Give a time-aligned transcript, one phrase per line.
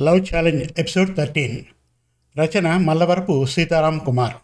[0.00, 1.64] Love challenge episode thirteen
[2.38, 4.34] రచన మల్లవరపు సీతారాం కుమార్.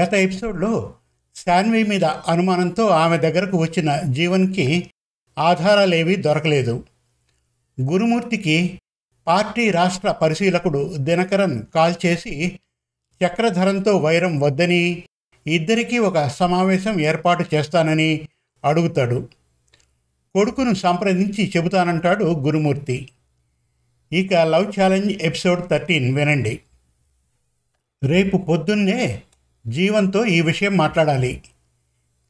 [0.00, 0.94] గత ఎపిసోడ్లో
[1.36, 4.90] శాన్వి మీద అనుమానంతో ఆమె దగ్గరకు వచ్చిన జీవన్కి
[5.38, 6.86] ఆధారాలేవీ దొరకలేదు.
[7.80, 8.80] గురుమూర్తికి
[9.26, 12.58] పార్టీ రాష్ట్ర పరిశీలకుడు దినకరన్ కాల్ చేసి
[13.26, 15.02] చక్రధరంతో వైరం వద్దని
[15.46, 18.28] ఇద్దరికీ ఒక సమావేశం ఏర్పాటు చేస్తానని
[18.64, 19.28] అడుగుతాడు.
[20.34, 23.08] కొడుకును సంప్రదించి చెబుతానంటాడు గురుమూర్తి.
[24.12, 26.60] ఇక లవ్ ఛాలెంజ్ ఎపిసోడ్ థర్టీన్ వినండి.
[28.04, 29.22] రేపు పొద్దున్నే
[29.66, 31.42] జీవంతో ఈ విషయం మాట్లాడాలి.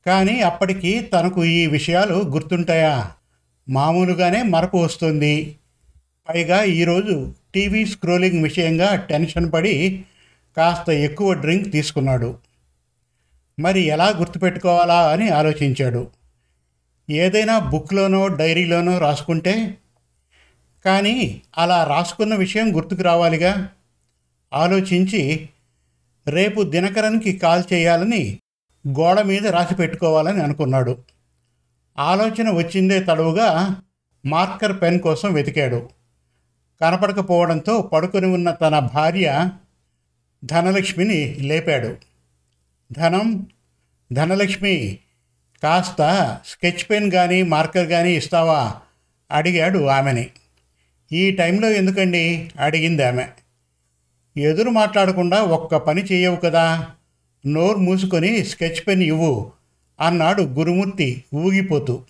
[0.07, 3.11] కానీ అప్పటికి తనకు ఈ విషయాలు గుర్తుంటాయా?
[3.69, 5.57] మామూలుగానే మరపు వస్తుంది.
[6.29, 10.05] పైగా ఈరోజు టీవీ స్క్రోలింగ్ విషయంగా టెన్షన్ పడి
[10.57, 12.39] కాస్త ఎక్కువ డ్రింక్ తీసుకున్నాడు.
[13.61, 16.09] మరి ఎలా గుర్తుపెట్టుకోవాలా అని ఆలోచించాడు.
[17.11, 19.75] ఏదైనా బుక్లోనో డైరీలోనో రాసుకుంటే
[20.85, 23.69] కానీ అలా రాసుకున్న విషయం గుర్తుకు రావాలిగా?
[24.53, 25.49] ఆలోచించి
[26.29, 28.39] రేపు దినకరన్కి కాల్ చేయాలని
[28.89, 30.99] గోడ మీద రాసి పెట్టుకోవాలని అనుకున్నాడు.
[31.99, 33.77] ఆలోచన వచ్చిందే తడవుగా
[34.27, 35.89] మార్కర్ పెన్ కోసం వెతికాడు.
[36.81, 39.49] కనపడకపోవడంతో పడుకొని ఉన్న తన భార్య
[40.45, 41.97] ధనలక్ష్మిని లేపాడు.
[42.93, 43.47] ధనం
[44.13, 44.99] ధనలక్ష్మి
[45.63, 48.75] కాస్త స్కెచ్ పెన్ కానీ మార్కర్ కానీ ఇస్తావా?
[49.31, 50.31] అడిగాడు ఆమెని.
[51.13, 52.51] ఈ టైంలో ఎందుకండి?
[52.61, 53.29] అడిగింది ఆమె
[54.37, 56.91] ఎదురు మాట్లాడకుండా ఒక్క పని చేయవు కదా?
[57.47, 59.53] నోరు మూసుకొని స్కెచ్ పెన్ ఇవ్వు
[60.01, 62.03] అన్నాడు గురుమూర్తి ఊగిపోతూ.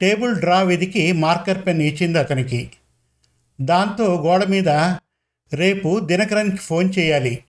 [0.00, 2.70] టేబుల్ డ్రా వెదికి మార్కర్ పెన్ ఇచ్చింది అతనికి.
[3.60, 4.68] దాంతో గోడ మీద
[5.54, 7.44] రేపు దినకరన్కి ఫోన్ చేయాలి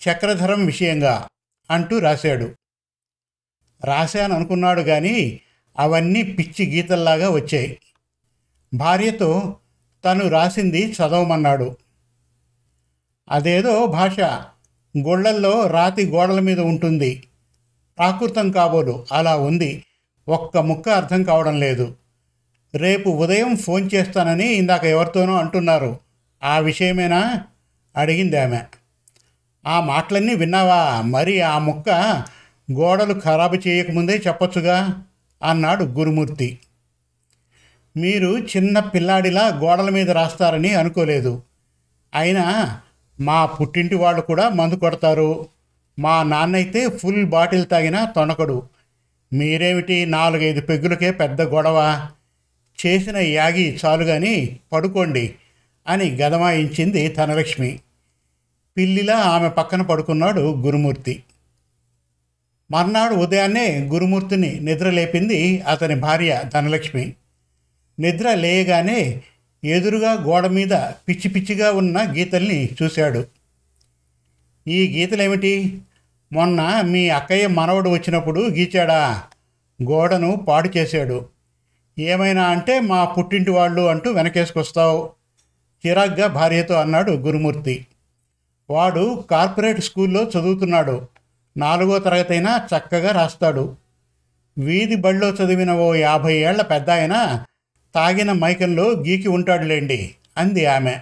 [0.00, 1.28] చక్రధరం విషయంగా
[1.70, 2.54] అంటూ రాశాడు.
[3.84, 5.40] రాశాను అనుకున్నాడు కానీ
[5.78, 7.78] అవన్నీ పిచ్చి గీతల్లాగా వచ్చాయి.
[8.74, 9.56] భార్యతో
[10.04, 11.76] తను రాసింది చదవమన్నాడు.
[13.30, 14.20] అదేదో భాష.
[14.98, 17.22] గొళ్ళల్లో రాతి గోడల మీద ఉంటుంది.
[17.98, 19.06] ప్రాకృతం కాబోలు.
[19.12, 19.84] అలా ఉంది.
[20.28, 21.94] ఒక్క ముక్క అర్థం కావడం లేదు.
[22.74, 25.98] రేపు ఉదయం ఫోన్ చేస్తానని ఇందాక ఎవరితోనో అంటున్నారు.
[26.44, 27.44] ఆ విషయమేనా?
[27.96, 28.60] అడిగింది ఆమె.
[29.66, 31.02] ఆ మాటలన్నీ విన్నావా?
[31.02, 31.90] మరి ఆ ముక్క
[32.72, 35.02] గోడలు ఖరాబు చేయకముందే చెప్పొచ్చుగా?
[35.42, 36.58] అన్నాడు గురుమూర్తి.
[37.96, 41.42] మీరు చిన్న పిల్లాడిలా గోడల మీద రాస్తారని అనుకోలేదు.
[42.14, 42.80] అయినా
[43.20, 45.46] మా పుట్టింటి వాళ్ళు కూడా మందు కొడతారు.
[45.98, 48.62] మా నాన్నైతే ఫుల్ బాటిల్ తాగినా తొనకడు.
[49.32, 52.08] మీరేమిటి నాలుగైదు పెగ్గులకే పెద్ద గొడవ?
[52.86, 55.34] చేసిన యాగి చాలు పడుకోండి
[55.88, 57.78] అని గదమాయించింది ధనలక్ష్మి.
[58.76, 61.22] పిల్లిలా ఆమె పక్కన పడుకున్నాడు గురుమూర్తి.
[62.70, 67.14] మర్నాడు ఉదయాన్నే గురుమూర్తిని నిద్రలేపింది అతని భార్య ధనలక్ష్మి.
[68.00, 69.22] నిద్ర లేయగానే
[69.64, 70.70] ఎదురుగా గోడ మీద
[71.08, 73.24] పిచ్చి పిచ్చిగా ఉన్న గీతల్ని చూశాడు.
[74.68, 75.82] ఈ గీతలేమిటి?
[76.32, 79.22] మొన్న మీ అక్కయ్య మనవడు వచ్చినప్పుడు గీచాడా?
[79.82, 81.28] గోడను పాడు చేశాడు.
[81.98, 85.10] ఏమైనా అంటే మా పుట్టింటి వాళ్ళు అంటూ వెనకేసుకొస్తావు.
[85.86, 87.86] చిరాగ్గా భార్యతో అన్నాడు గురుమూర్తి.
[88.70, 91.08] వాడు కార్పొరేట్ స్కూల్లో చదువుతున్నాడు.
[91.56, 93.76] నాలుగో తరగతైనా చక్కగా రాస్తాడు.
[94.58, 96.90] వీధి బడిలో చదివిన ఓ యాభై ఏళ్ళ పెద్ద
[97.94, 100.96] తాగిన మైకంలో గీకి ఉంటాడులేండి అంది ఆమె.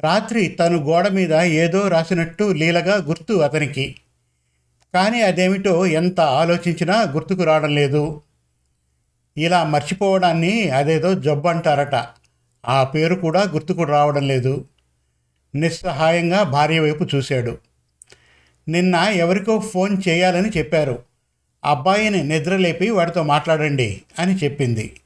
[0.00, 3.96] రాత్రి తను గోడ మీద ఏదో రాసినట్టు లీలగా గుర్తు అతనికి.
[4.94, 8.22] కానీ అదేమిటో ఎంత ఆలోచించినా గుర్తుకు రావడం లేదు.
[9.36, 12.06] ఇలా మర్చిపోవడాన్ని అదేదో జబ్బు అంటారట.
[12.68, 14.64] ఆ పేరు కూడా గుర్తుకు రావడం లేదు.
[15.54, 17.58] నిస్సహాయంగా భార్య వైపు చూశాడు.
[18.68, 21.02] నిన్న ఎవరికో ఫోన్ చేయాలని చెప్పారు.
[21.64, 24.96] అబ్బాయిని నిద్రలేపి వాడితో మాట్లాడండి అని చెప్పింది.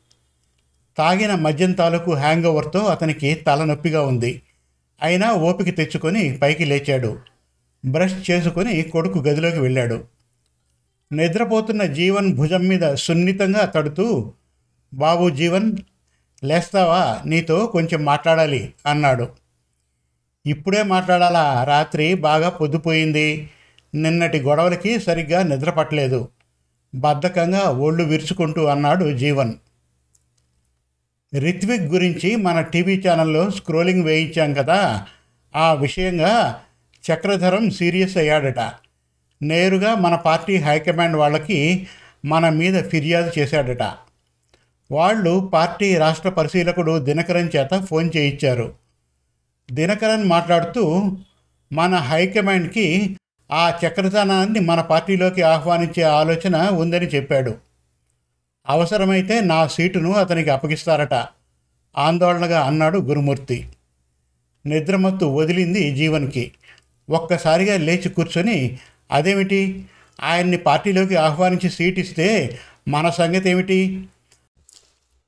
[0.99, 4.43] తాగిన మద్యం తాలూకు హ్యాంగ్ ఓవర్తో అతనికి తలనొప్పిగా ఉంది.
[5.03, 7.19] అయినా ఓపిక తెచ్చుకొని పైకి లేచాడు.
[7.87, 10.05] బ్రష్ చేసుకొని కొడుకు గదిలోకి వెళ్ళాడు.
[11.13, 14.33] నిద్రపోతున్న జీవన్ భుజం మీద సున్నితంగా తడుతూ
[14.95, 15.77] బాబు జీవన్
[16.45, 17.23] లేస్తావా?
[17.27, 19.29] నీతో కొంచెం మాట్లాడాలి అన్నాడు.
[20.47, 21.65] ఇప్పుడే మాట్లాడాలా?
[21.65, 23.51] రాత్రి బాగా పొద్దుపోయింది.
[23.95, 26.29] నిన్నటి గొడవలకి సరిగ్గా నిద్రపట్టలేదు
[26.95, 29.55] బద్ధకంగా ఒళ్ళు విరుచుకుంటూ అన్నాడు జీవన్.
[31.35, 35.07] రిత్విక్ గురించి మన టీవీ ఛానల్లో స్క్రోలింగ్ వేయించాం కదా
[35.57, 36.61] ఆ విషయంగా
[37.13, 38.59] చక్రధరం సీరియస్ అయ్యాడట.
[39.43, 41.87] నేరుగా మన పార్టీ హైకమాండ్ వాళ్ళకి
[42.25, 43.83] మన మీద ఫిర్యాదు చేశాడట.
[44.93, 48.75] వాళ్ళు పార్టీ రాష్ట్ర పరిశీలకుడు దినకరన్ చేత ఫోన్ చేయించారు.
[49.73, 51.17] దినకరన్ మాట్లాడుతూ
[51.73, 53.17] మన హైకమాండ్కి
[53.53, 57.68] ఆ చక్రధనాన్ని మన పార్టీలోకి ఆహ్వానించే ఆలోచన ఉందని చెప్పాడు.
[58.69, 61.15] అవసరమైతే నా సీటును అతనికి అప్పగిస్తారట.
[61.99, 63.69] ఆందోళనగా అన్నాడు గురుమూర్తి.
[64.67, 66.53] నిద్రమత్తు వదిలింది జీవన్కి.
[67.11, 68.79] ఒక్కసారిగా లేచి కూర్చొని
[69.11, 69.85] అదేమిటి?
[70.23, 74.05] ఆయన్ని పార్టీలోకి ఆహ్వానించి సీట్ ఇస్తే మన సంగతి ఏమిటి?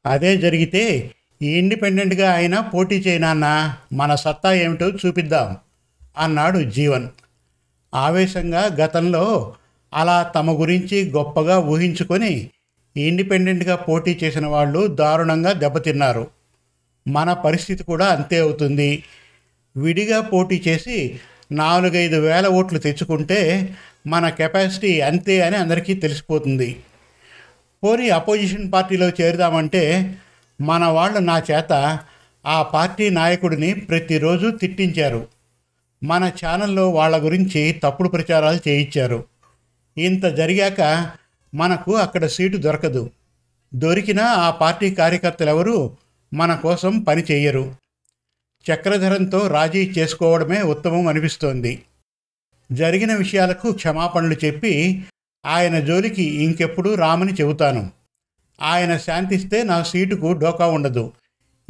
[0.07, 1.11] అదే జరిగితే
[1.43, 5.57] ఇండిపెండెంట్గా అయినా పోటీ చేయనాన్న మన సత్తా ఏమిటో చూపిద్దాం
[6.19, 7.09] అన్నాడు జీవన్.
[7.95, 9.55] ఆవేశంగా గతంలో
[9.95, 12.51] అలా తమ గురించి గొప్పగా ఊహించుకొని
[12.97, 16.27] ఇండిపెండెంట్గా పోటీ చేసిన వాళ్ళు దారుణంగా దెబ్బతిన్నారు.
[17.09, 19.05] మన పరిస్థితి కూడా అంతే అవుతుంది.
[19.77, 21.21] విడిగా పోటీ చేసి
[21.53, 23.75] నాలుగైదు వేల ఓట్లు తెచ్చుకుంటే
[24.07, 26.81] మన కెపాసిటీ అంతే అని అందరికీ తెలిసిపోతుంది.
[27.85, 30.15] పోనీ అపోజిషన్ పార్టీలో చేరుదామంటే
[30.61, 31.99] మన వాళ్ళు నా చేత
[32.47, 35.27] ఆ పార్టీ నాయకుడిని ప్రతిరోజు తిట్టించారు.
[36.05, 39.25] మన ఛానల్లో వాళ్ళ గురించి తప్పుడు ప్రచారాలు చేయించారు.
[39.99, 41.11] ఇంత జరిగాక
[41.55, 43.11] మనకు అక్కడ సీటు దొరకదు.
[43.75, 45.97] దొరికినా ఆ పార్టీ కార్యకర్తలెవరూ
[46.35, 47.77] మన కోసం పని చెయ్యరు.
[48.73, 51.83] చక్రధరంతో రాజీ చేసుకోవడమే ఉత్తమం అనిపిస్తోంది.
[52.73, 55.05] జరిగిన విషయాలకు క్షమాపణలు చెప్పి
[55.47, 57.91] ఆయన జోలికి ఇంకెప్పుడు రామని చెబుతాను.
[58.63, 61.13] ఆయన శాంతిస్తే నా సీటుకు డోకా ఉండదు.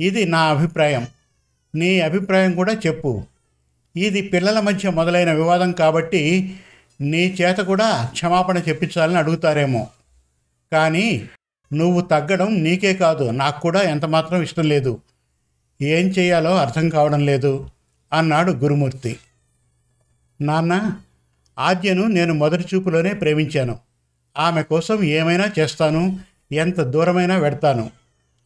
[0.00, 1.06] ఇది నా అభిప్రాయం.
[1.74, 3.24] నీ అభిప్రాయం కూడా చెప్పు.
[3.96, 6.54] ఇది పిల్లల మధ్య మొదలైన వివాదం కాబట్టి
[7.00, 9.86] నీ చేత కూడా క్షమాపణ చెప్పించాలని అడుగుతారేమో.
[10.72, 11.28] కానీ
[11.72, 15.00] నువ్వు తగ్గడం నీకే కాదు నాకు కూడా ఎంతమాత్రం ఇష్టం లేదు.
[15.82, 17.70] ఏం చేయాలో అర్థం కావడం లేదు
[18.12, 19.16] అన్నాడు గురుమూర్తి.
[20.40, 20.92] నాన్న
[21.58, 23.78] ఆద్యను నేను మొదటి చూపులోనే ప్రేమించాను.
[24.38, 26.18] ఆమె కోసం ఏమైనా చేస్తాను
[26.52, 27.90] ఎంత దూరమైనా వెడతాను.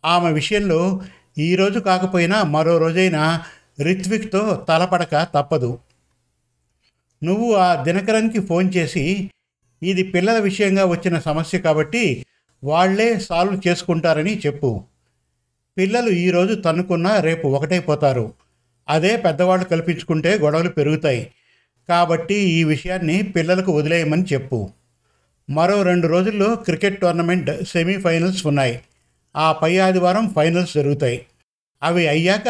[0.04, 1.02] ఆమె విషయంలో
[1.38, 3.42] ఈరోజు కాకపోయినా మరో రోజైనా
[3.82, 5.78] రిత్విక్తో తలపడక తప్పదు.
[7.24, 9.30] నువ్వు ఆ దినకరన్కి ఫోన్ చేసి
[9.82, 12.26] ఇది పిల్లల విషయంగా వచ్చిన సమస్య కాబట్టి
[12.64, 14.84] వాళ్ళే సాల్వ్ చేసుకుంటారని చెప్పు.
[15.78, 18.34] పిల్లలు ఈరోజు తన్నుకున్నా రేపు ఒకటైపోతారు
[18.88, 21.30] అదే పెద్దవాళ్ళు కల్పించుకుంటే గొడవలు పెరుగుతాయి.
[21.88, 24.70] కాబట్టి ఈ విషయాన్ని పిల్లలకు వదిలేయమని చెప్పు.
[25.50, 28.80] మరో రెండు రోజుల్లో క్రికెట్ టోర్నమెంట్ సెమీఫైనల్స్ ఉన్నాయి.
[29.36, 31.26] ఆ పై ఆదివారం ఫైనల్స్ జరుగుతాయి.
[31.82, 32.48] అవి అయ్యాక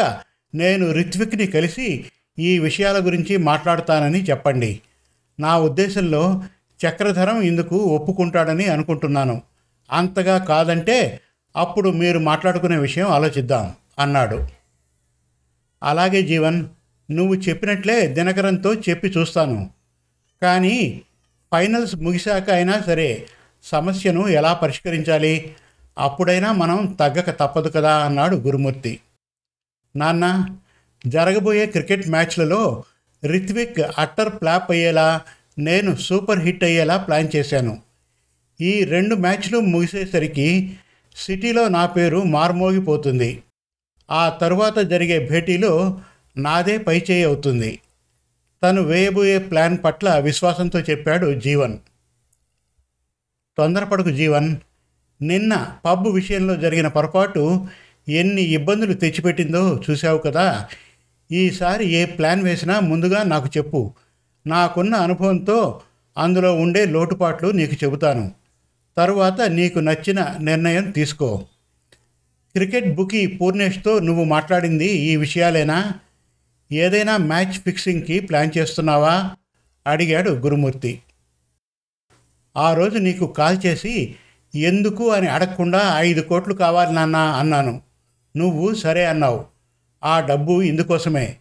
[0.55, 2.05] నేను రిత్విక్ని కలిసి
[2.39, 4.81] ఈ విషయాల గురించి మాట్లాడతానని చెప్పండి.
[5.39, 6.43] నా ఉద్దేశంలో
[6.87, 9.41] చక్రధరం ఇందుకు ఒప్పుకుంటాడని అనుకుంటున్నాను.
[9.91, 11.19] అంతగా కాదంటే
[11.55, 14.47] అప్పుడు మీరు మాట్లాడుకునే విషయం ఆలోచిద్దాం అన్నాడు.
[15.83, 16.65] అలాగే జీవన్
[17.11, 19.69] నువ్వు చెప్పినట్లే దినకరంతో చెప్పి చూస్తాను.
[20.41, 21.01] కానీ
[21.51, 23.25] ఫైనల్స్ ముగిశాక అయినా సరే
[23.63, 25.55] సమస్యను ఎలా పరిష్కరించాలి?
[25.97, 28.99] అప్పుడైనా మనం తగ్గక తప్పదు కదా అన్నాడు గురుమూర్తి.
[29.95, 30.45] నాన్న
[31.07, 32.83] జరగబోయే క్రికెట్ మ్యాచ్లలో
[33.25, 35.21] రిత్విక్ అట్టర్ ప్లాప్ అయ్యేలా
[35.59, 37.81] నేను సూపర్ హిట్ అయ్యేలా ప్లాన్ చేశాను.
[38.61, 40.73] ఈ రెండు మ్యాచ్లు ముగిసేసరికి
[41.15, 43.43] సిటీలో నా పేరు మార్మోగిపోతుంది.
[44.11, 46.01] ఆ తరువాత జరిగే భేటీలో
[46.37, 47.79] నాదే పైచేయి అవుతుంది.
[48.63, 51.77] తను వేయబోయే ప్లాన్ పట్ల విశ్వాసంతో చెప్పాడు జీవన్.
[53.57, 54.55] తొందరపడకు జీవన్.
[55.21, 57.67] నిన్న పబ్ విషయంలో జరిగిన పొరపాటు
[58.09, 60.67] ఎన్ని ఇబ్బందులు తెచ్చిపెట్టిందో చూశావు కదా.
[61.31, 63.93] ఈసారి ఏ ప్లాన్ వేసినా ముందుగా నాకు చెప్పు.
[64.47, 65.81] నాకున్న అనుభవంతో
[66.17, 68.31] అందులో ఉండే లోటుపాట్లు నీకు చెబుతాను.
[68.97, 71.37] తరువాత నీకు నచ్చిన నిర్ణయం తీసుకో.
[72.55, 75.93] క్రికెట్ బుకీ పూర్ణేష్తో నువ్వు మాట్లాడింది ఈ విషయాలేనా?
[76.71, 79.31] ఏదైనా మ్యాచ్ ఫిక్సింగ్కి ప్లాన్ చేస్తున్నావా?
[79.87, 81.01] అడిగాడు గురుమూర్తి.
[82.57, 84.15] ఆ రోజు నీకు కాల్ చేసి
[84.55, 85.09] ఎందుకు?
[85.09, 87.81] అని అడగకుండా ఐదు కోట్లు కావాలి నాన్న అన్నాను.
[88.37, 89.54] నువ్వు సరే అన్నావు.
[90.05, 91.35] ఆ డబ్బు ఇందుకోసమే.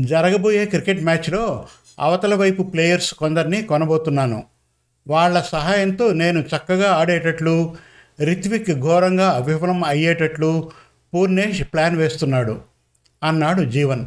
[0.00, 1.66] జరగబోయే క్రికెట్ మ్యాచ్లో
[2.00, 4.44] అవతల వైపు ప్లేయర్స్ కొందరిని కొనబోతున్నాను.
[5.08, 7.76] వాళ్ళ సహాయంతో నేను చక్కగా ఆడేటట్లు
[8.20, 10.70] రిత్విక్ ఘోరంగా విఫలం అయ్యేటట్లు
[11.14, 12.60] పూర్ణేష్ ప్లాన్ వేస్తున్నాడు
[13.22, 14.06] అన్నాడు జీవన్.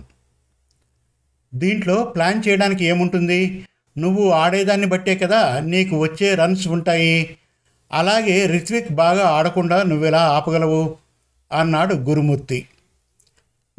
[1.56, 3.66] దీంట్లో ప్లాన్ చేయడానికి ఏముంటుంది?
[3.98, 7.38] నువ్వు ఆడేదాన్ని బట్టే కదా నీకు వచ్చే రన్స్ ఉంటాయి.
[7.92, 10.96] అలాగే రిత్విక్ బాగా ఆడకుండా నువ్వెలా ఆపగలవు?
[11.52, 12.66] అన్నాడు గురుమూర్తి.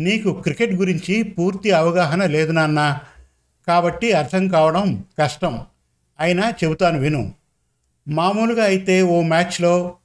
[0.00, 2.98] నీకు క్రికెట్ గురించి పూర్తి అవగాహన లేదు నాన్న.
[3.66, 5.66] కాబట్టి అర్థం కావడం కష్టం.
[6.20, 7.34] అయినా చెబుతాను విను.
[8.08, 9.96] మామూలుగా అయితే ఓ మ్యాచ్లో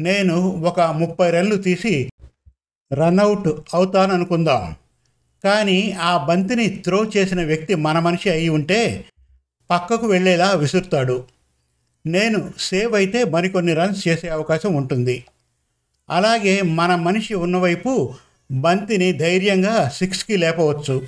[0.00, 2.10] నేను ఒక ముప్పై రన్లు తీసి
[2.92, 4.74] రన్అవుట్ అవుతాననుకుందాం.
[5.44, 9.04] కానీ ఆ బంతిని త్రో చేసిన వ్యక్తి మన మనిషి అయి ఉంటే
[9.70, 11.24] పక్కకు వెళ్ళేలా విసురుతాడు.
[12.06, 15.24] నేను సేవ్ అయితే మరికొన్ని రన్స్ చేసే అవకాశం ఉంటుంది.
[16.10, 18.14] అలాగే మన మనిషి ఉన్నవైపు
[18.50, 21.06] బంతిని ధైర్యంగా సిక్స్కి లేపవచ్చు.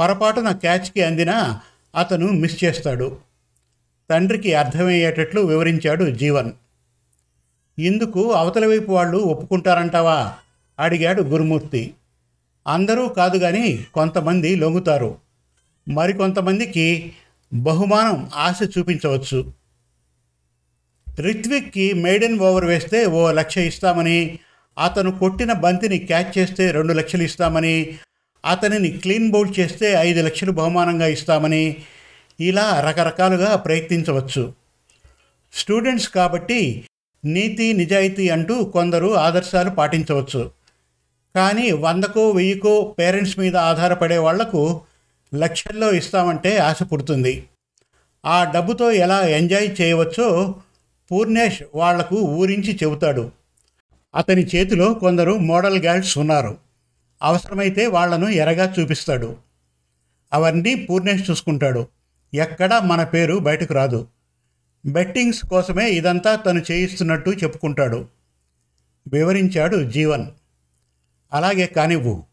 [0.00, 1.60] పొరపాటున క్యాచ్కి అందినా
[1.94, 3.16] అతను మిస్ చేస్తాడు.
[4.10, 6.52] తండ్రికి అర్థమయ్యేటట్లు వివరించాడు జీవన్.
[7.78, 10.34] ఇందుకు అవతల వైపు వాళ్ళు ఒప్పుకుంటారంటావా?
[10.78, 11.94] అడిగాడు గురుమూర్తి.
[12.66, 15.18] అందరూ కాదు కానీ కొంతమంది లొంగుతారు.
[15.88, 17.12] మరికొంతమందికి
[17.54, 19.52] బహుమానం ఆశ చూపించవచ్చు.
[21.20, 24.38] రిత్విక్కి మెయిడెన్ ఓవర్ వేస్తే ఓ లక్ష ఇస్తామని
[24.78, 27.98] అతను కొట్టిన బంతిని క్యాచ్ చేస్తే రెండు లక్షలు ఇస్తామని
[28.44, 31.76] అతనిని క్లీన్ బౌల్ చేస్తే ఐదు లక్షలు బహుమానంగా ఇస్తామని
[32.40, 34.52] ఇలా రకరకాలుగా ప్రయత్నించవచ్చు.
[35.52, 36.84] స్టూడెంట్స్ కాబట్టి
[37.24, 40.50] నీతి నిజాయితీ అంటూ కొందరు ఆదర్శాలు పాటించవచ్చు.
[41.36, 44.80] కానీ వందకో వెయ్యికో పేరెంట్స్ మీద ఆధారపడే వాళ్ళకు
[45.34, 47.46] లక్షల్లో ఇస్తామంటే ఆశ పుడుతుంది.
[48.24, 50.54] ఆ డబ్బుతో ఎలా ఎంజాయ్ చేయవచ్చో
[51.10, 53.32] పూర్ణేష్ వాళ్ళకు ఊరించి చెబుతాడు.
[54.14, 56.58] అతని చేతిలో కొందరు మోడల్ గర్ల్స్ ఉన్నారు.
[57.22, 59.36] అవసరమైతే వాళ్ళను ఎరగా చూపిస్తాడు.
[60.32, 61.86] అవన్నీ పూర్ణేష్ చూసుకుంటాడు.
[62.34, 64.06] ఎక్కడా మన పేరు బయటకు రాదు.
[64.86, 68.06] బెట్టింగ్స్ కోసమే ఇదంతా తను చేయిస్తున్నట్టు చెప్పుకుంటాడు.
[69.12, 70.26] వివరించాడు జీవన్.
[71.32, 72.24] అలాగే కానివ్వు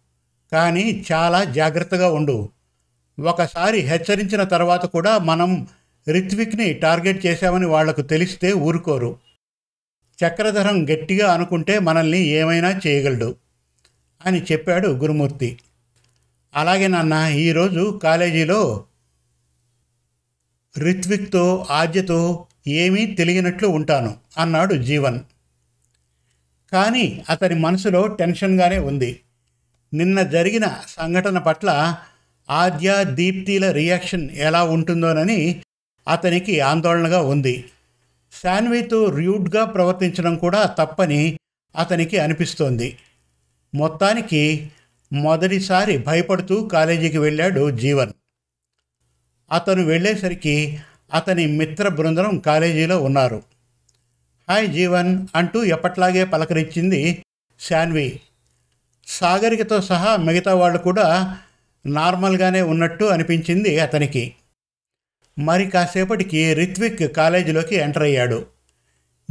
[0.52, 2.50] కానీ చాలా జాగ్రత్తగా ఉండు.
[3.20, 5.68] ఒకసారి హెచ్చరించిన తర్వాత కూడా మనం
[6.08, 9.27] రిత్విక్ని టార్గెట్ చేశామని వాళ్ళకు తెలిస్తే ఊరుకోరు.
[10.24, 13.36] చక్రధరం గట్టిగా అనుకుంటే మనల్ని ఏమైనా చేయగలడు
[14.26, 15.60] అని చెప్పాడు గురుమూర్తి.
[16.56, 18.86] అలాగే నాన్న ఈరోజు కాలేజీలో
[20.78, 25.20] రిత్విక్తో ఆద్యతో ఏమీ తెలియనట్లు ఉంటాను అన్నాడు జీవన్.
[26.72, 29.22] కానీ అతని మనసులో టెన్షన్గానే ఉంది.
[29.94, 31.96] నిన్న జరిగిన సంఘటన పట్ల
[32.50, 35.62] ఆద్య దీప్తిల రియాక్షన్ ఎలా ఉంటుందోనని
[36.08, 37.66] అతనికి ఆందోళనగా ఉంది.
[38.44, 41.40] శాన్వితో ర్యూడ్గా ప్రవర్తించడం కూడా తప్పని
[41.76, 42.98] అతనికి అనిపిస్తోంది.
[43.76, 44.72] మొత్తానికి
[45.14, 48.14] మొదటిసారి భయపడుతూ కాలేజీకి వెళ్ళాడు జీవన్.
[49.52, 50.80] అతను వెళ్ళేసరికి
[51.14, 53.44] అతని మిత్ర బృందం కాలేజీలో ఉన్నారు.
[54.50, 57.24] హాయ్ జీవన్ అంటూ ఎప్పట్లాగే పలకరించింది
[57.60, 58.20] శాన్వి.
[59.08, 61.38] సాగరికతో సహా మిగతా వాళ్ళు కూడా
[61.86, 64.34] నార్మల్గానే ఉన్నట్టు అనిపించింది అతనికి.
[65.40, 68.46] మరి కాసేపటికి రిత్విక్ కాలేజీలోకి ఎంటర్ అయ్యాడు.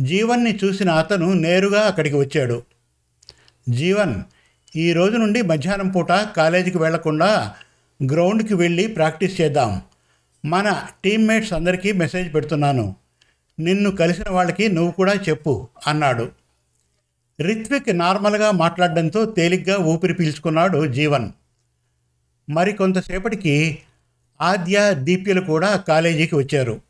[0.00, 2.62] జీవన్ని చూసిన అతను నేరుగా అక్కడికి వచ్చాడు.
[3.68, 4.14] జీవన్
[4.76, 7.54] ఈ రోజు నుండి మధ్యాహ్నం పూట కాలేజీకి వెళ్ళకుండా
[8.12, 9.82] గ్రౌండ్కి వెళ్ళి ప్రాక్టీస్ చేద్దాం.
[10.44, 12.96] మన టీమ్మేట్స్ అందరికీ మెసేజ్ పెడుతున్నాను.
[13.58, 16.30] నిన్ను కలిసిన వాళ్ళకి నువ్వు కూడా చెప్పు అన్నాడు.
[17.40, 21.28] రిత్విక్ నార్మల్గా మాట్లాడడంతో తేలిగ్గా ఊపిరి పీల్చుకున్నాడు జీవన్.
[22.50, 23.78] మరి కొంతసేపటికి
[24.40, 26.80] ఆద్య దీప్యలు కూడా కాలేజీకి వచ్చారు.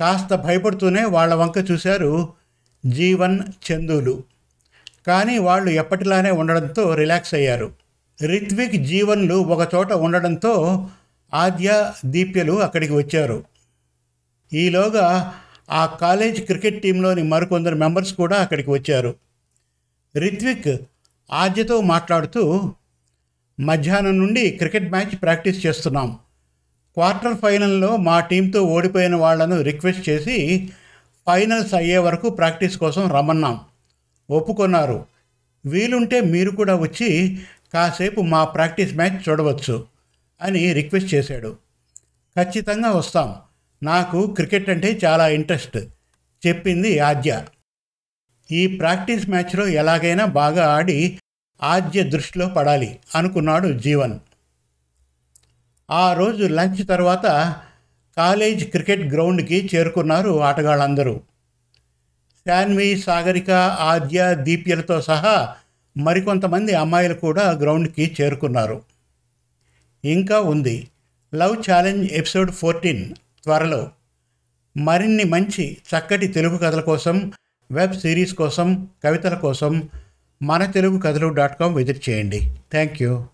[0.00, 2.32] కాస్త భయపడుతూనే వాళ్ళ వంక చూశారు
[2.86, 3.40] జీవన్
[3.72, 4.22] చందులు.
[5.06, 7.72] కానీ వాళ్ళు ఎప్పటిలానే ఉండడంతో రిలాక్స్ అయ్యారు.
[8.26, 10.86] రిత్విక్ జీవన్లు ఒకచోట ఉండడంతో
[11.34, 13.44] ఆద్య దీప్యలు అక్కడికి వచ్చారు.
[14.54, 15.34] ఈలోగా
[15.70, 19.14] ఆ కాలేజ్ క్రికెట్ టీంలోని మరికొందరు మెంబర్స్ కూడా అక్కడికి వచ్చారు.
[20.16, 20.82] రిత్విక్
[21.32, 22.72] ఆద్యతో మాట్లాడుతూ
[23.60, 26.18] మధ్యాహ్నం నుండి క్రికెట్ మ్యాచ్ ప్రాక్టీస్ చేస్తున్నాం.
[26.98, 30.68] క్వార్టర్ ఫైనల్లో మా టీంతో ఓడిపోయిన వాళ్ళను రిక్వెస్ట్ చేసి
[31.26, 33.60] ఫైనల్స్ అయ్యే వరకు ప్రాక్టీస్ కోసం రమ్మన్నాం.
[34.30, 35.06] ఒప్పుకున్నారు.
[35.66, 37.38] వీలుంటే మీరు కూడా వచ్చి
[37.74, 39.86] కాసేపు మా ప్రాక్టీస్ మ్యాచ్ చూడవచ్చు
[40.42, 41.56] అని రిక్వెస్ట్ చేశాడు.
[42.38, 43.36] ఖచ్చితంగా వస్తాం.
[43.82, 45.76] నాకు క్రికెట్ అంటే చాలా ఇంట్రెస్ట్
[46.46, 47.44] చెప్పింది ఆద్య.
[48.52, 51.18] ఈ ప్రాక్టీస్ మ్యాచ్లో ఎలాగైనా బాగా ఆడి
[51.62, 54.18] ఆద్య దృష్టిలో పడాలి అనుకున్నాడు జీవన్.
[55.90, 57.54] ఆ రోజు లంచ్ తర్వాత
[58.16, 61.20] కాలేజ్ క్రికెట్ గ్రౌండ్కి చేరుకున్నారు ఆటగాళ్ళందరూ.
[62.48, 65.54] శాన్వి సాగరిక ఆద్య దీప్యలతో సహా
[65.98, 68.82] మరికొంతమంది అమ్మాయిలు కూడా గ్రౌండ్కి చేరుకున్నారు.
[70.04, 70.88] ఇంకా ఉంది.
[71.34, 73.90] లవ్ ఛాలెంజ్ ఎపిసోడ్ ఫోర్టీన్ త్వరలో.
[74.76, 77.32] మరిన్ని మంచి చక్కటి తెలుగు కథల కోసం
[77.72, 79.88] వెబ్ సిరీస్ కోసం కవితల కోసం
[80.42, 82.40] మన తెలుగు కథలు డాట్ కామ్ విజిట్ చేయండి.
[82.70, 83.28] Thank you